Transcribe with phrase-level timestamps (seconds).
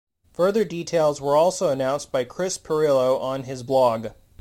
[0.33, 4.07] Further details were also announced by Chris Pirillo on his blog.